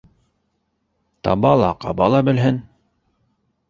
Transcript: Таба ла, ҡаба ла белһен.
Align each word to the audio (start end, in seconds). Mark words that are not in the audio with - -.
Таба 1.29 1.53
ла, 1.63 1.71
ҡаба 1.87 2.11
ла 2.17 2.27
белһен. 2.31 2.63